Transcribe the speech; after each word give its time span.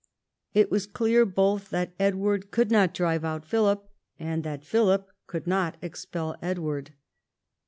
It 0.55 0.71
was 0.71 0.87
clear 0.87 1.27
both 1.27 1.69
that 1.69 1.93
Edward 1.99 2.49
could 2.49 2.71
not 2.71 2.91
drive 2.91 3.23
out 3.23 3.45
Philip, 3.45 3.87
and 4.17 4.43
that 4.43 4.65
Philip 4.65 5.07
could 5.27 5.45
not 5.45 5.77
expel 5.79 6.35
Edward. 6.41 6.93